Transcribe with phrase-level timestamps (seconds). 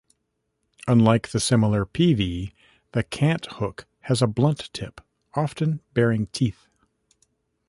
[0.87, 2.55] Unlike the similar peavey,
[2.93, 4.99] the cant hook has a blunt tip,
[5.35, 6.67] often bearing teeth.